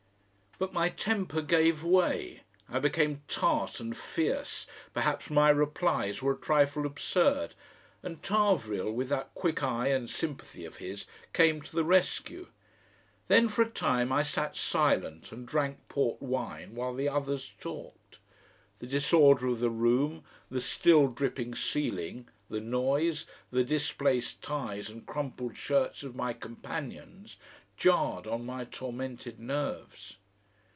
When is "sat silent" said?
14.21-15.31